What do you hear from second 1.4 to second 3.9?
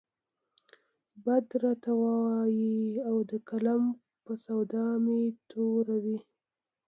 راته وايي او د قلم